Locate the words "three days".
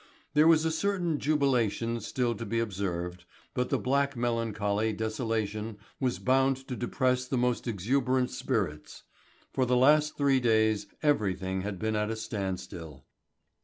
10.17-10.87